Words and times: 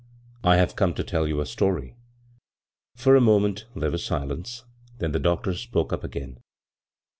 "I 0.43 0.55
have 0.55 0.75
come 0.75 0.95
to 0.95 1.03
tell 1.03 1.27
you 1.27 1.41
a 1.41 1.45
story." 1.45 1.95
For 2.95 3.15
a 3.15 3.21
moment 3.21 3.67
there 3.75 3.91
was 3.91 4.03
silence, 4.03 4.63
then 4.97 5.11
the 5.11 5.19
doctor 5.19 5.53
spoke 5.53 5.93
again. 5.93 6.39